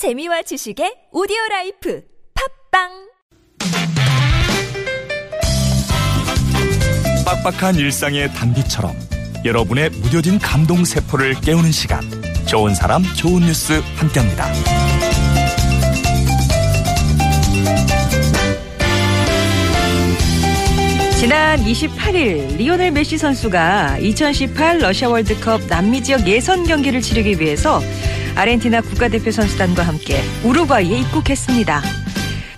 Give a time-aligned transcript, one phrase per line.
[0.00, 2.02] 재미와 지식의 오디오 라이프
[2.72, 2.88] 팟빵
[7.26, 8.96] 빡빡한 일상의 단비처럼
[9.44, 12.00] 여러분의 무뎌진 감동 세포를 깨우는 시간
[12.48, 14.50] 좋은 사람 좋은 뉴스 함께합니다.
[21.18, 27.82] 지난 28일 리오넬 메시 선수가 2018 러시아 월드컵 남미 지역 예선 경기를 치르기 위해서
[28.34, 31.82] 아르헨티나 국가대표 선수단과 함께 우루과이에 입국했습니다.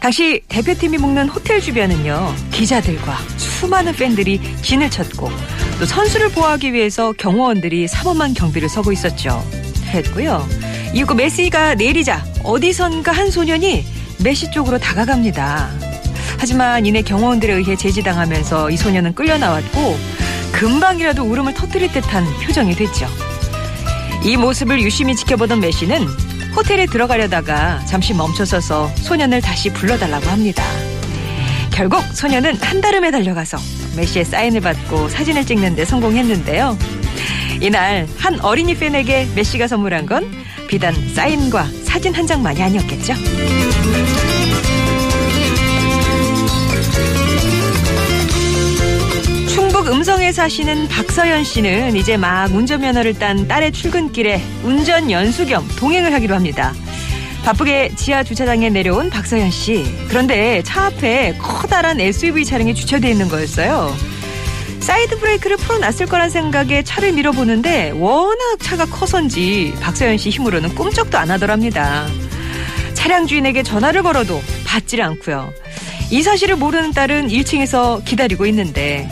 [0.00, 5.30] 당시 대표팀이 묵는 호텔 주변은요 기자들과 수많은 팬들이 진을 쳤고
[5.78, 9.44] 또 선수를 보호하기 위해서 경호원들이 삼엄한 경비를 서고 있었죠.
[9.86, 10.46] 했고요.
[10.94, 13.84] 이후 메시가 내리자 어디선가 한 소년이
[14.22, 15.70] 메시 쪽으로 다가갑니다.
[16.38, 19.96] 하지만 이내 경호원들에 의해 제지당하면서 이 소녀는 끌려 나왔고
[20.52, 23.06] 금방이라도 울음을 터뜨릴 듯한 표정이 됐죠.
[24.24, 26.06] 이 모습을 유심히 지켜보던 메시는
[26.54, 30.62] 호텔에 들어가려다가 잠시 멈춰서서 소년을 다시 불러달라고 합니다.
[31.72, 33.58] 결국 소년은 한달음에 달려가서
[33.96, 36.78] 메시의 사인을 받고 사진을 찍는데 성공했는데요.
[37.60, 40.30] 이날 한 어린이 팬에게 메시가 선물한 건
[40.68, 43.14] 비단 사인과 사진 한 장만이 아니었겠죠.
[49.82, 56.12] 충북 음성에 사시는 박서연 씨는 이제 막 운전면허를 딴 딸의 출근길에 운전 연수 겸 동행을
[56.12, 56.72] 하기로 합니다.
[57.44, 59.84] 바쁘게 지하 주차장에 내려온 박서연 씨.
[60.08, 63.92] 그런데 차 앞에 커다란 SUV 차량이 주차되어 있는 거였어요.
[64.78, 71.30] 사이드 브레이크를 풀어놨을 거란 생각에 차를 밀어보는데 워낙 차가 커서인지 박서연 씨 힘으로는 꿈쩍도 안
[71.30, 72.06] 하더랍니다.
[72.94, 75.52] 차량 주인에게 전화를 걸어도 받질 않고요.
[76.10, 79.08] 이 사실을 모르는 딸은 1층에서 기다리고 있는데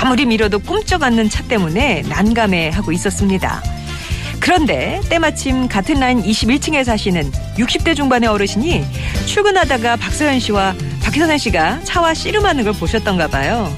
[0.00, 3.62] 아무리 밀어도 꿈쩍 않는 차 때문에 난감해하고 있었습니다.
[4.40, 8.82] 그런데 때마침 같은 라인 21층에 사시는 60대 중반의 어르신이
[9.26, 13.70] 출근하다가 박서연 씨와 박혜선 씨가 차와 씨름하는 걸 보셨던가 봐요.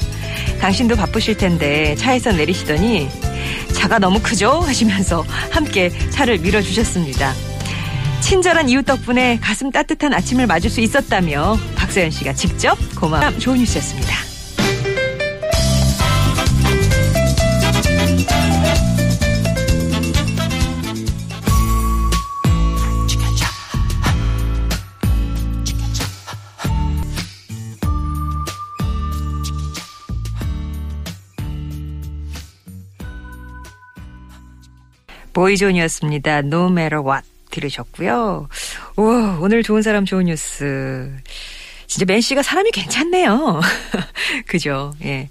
[0.61, 3.09] 당신도 바쁘실 텐데 차에서 내리시더니
[3.75, 4.61] 차가 너무 크죠?
[4.61, 7.35] 하시면서 함께 차를 밀어주셨습니다.
[8.21, 14.32] 친절한 이웃 덕분에 가슴 따뜻한 아침을 맞을 수 있었다며 박서연 씨가 직접 고마움 좋은 뉴스였습니다.
[35.33, 36.39] 보이존이었습니다.
[36.39, 38.49] No matter what 들으셨고요.
[38.97, 39.03] 오,
[39.41, 41.11] 오늘 좋은 사람 좋은 뉴스.
[41.87, 43.61] 진짜 맨 씨가 사람이 괜찮네요.
[44.47, 44.95] 그죠?
[45.05, 45.29] 예.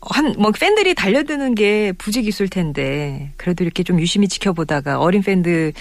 [0.00, 5.72] 한, 뭐, 팬들이 달려드는 게 부지기수일 텐데, 그래도 이렇게 좀 유심히 지켜보다가 어린 팬들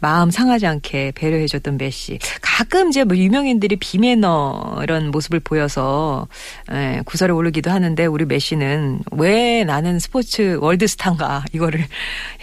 [0.00, 2.18] 마음 상하지 않게 배려해줬던 메시.
[2.40, 6.26] 가끔 이제 뭐 유명인들이 비매너 이런 모습을 보여서,
[6.72, 11.84] 예, 구설에 오르기도 하는데, 우리 메시는 왜 나는 스포츠 월드스타인가, 이거를,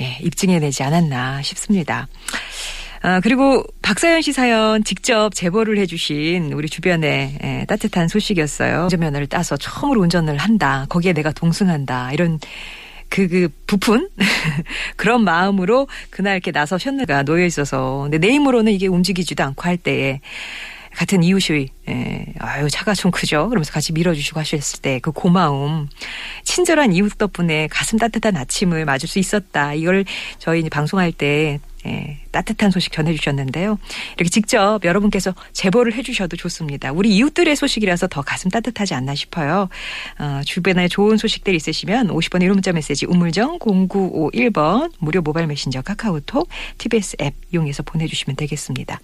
[0.01, 2.07] 예, 입증해내지 않았나 싶습니다.
[3.05, 8.83] 아, 그리고 박사연 씨 사연 직접 제보를 해주신 우리 주변에 예, 따뜻한 소식이었어요.
[8.83, 10.85] 운전면허를 따서 처음으로 운전을 한다.
[10.87, 12.13] 거기에 내가 동승한다.
[12.13, 12.39] 이런
[13.09, 14.07] 그, 그, 부푼?
[14.95, 18.03] 그런 마음으로 그날 이렇게 나서셨는가 놓여 있어서.
[18.03, 20.21] 근데 내 힘으로는 이게 움직이지도 않고 할 때에
[20.95, 23.49] 같은 이웃이, 예, 아유, 차가 좀 크죠?
[23.49, 25.89] 그러면서 같이 밀어주시고 하셨을 때 그 고마움,
[26.43, 29.73] 친절한 이웃 덕분에 가슴 따뜻한 아침을 맞을 수 있었다.
[29.73, 30.05] 이걸
[30.39, 33.77] 저희 방송할 때 예, 따뜻한 소식 전해주셨는데요.
[34.17, 36.91] 이렇게 직접 여러분께서 제보를 해주셔도 좋습니다.
[36.91, 39.69] 우리 이웃들의 소식이라서 더 가슴 따뜻하지 않나 싶어요.
[40.19, 46.47] 어, 주변에 좋은 소식들 있으시면 50번 1호 문자 메시지 우물정 0951번 무료 모바일 메신저 카카오톡
[46.77, 49.01] TBS 앱 이용해서 보내주시면 되겠습니다.